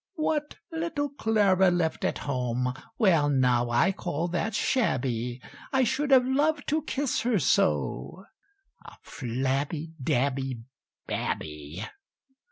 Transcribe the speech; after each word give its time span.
"What! 0.15 0.55
little 0.71 1.09
Clara 1.11 1.69
left 1.69 2.03
at 2.03 2.17
home? 2.25 2.73
Well 2.97 3.29
now 3.29 3.69
I 3.69 3.91
call 3.91 4.27
that 4.29 4.55
shabby: 4.55 5.39
I 5.71 5.83
should 5.83 6.09
have 6.09 6.25
loved 6.25 6.67
to 6.69 6.81
kiss 6.81 7.21
her 7.21 7.37
so 7.37 8.25
(A 8.83 8.95
flabby, 9.03 9.93
dabby, 10.01 10.63
babby!) 11.05 11.85